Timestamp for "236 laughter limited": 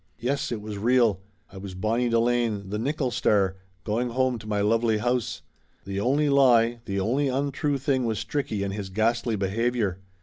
5.97-6.73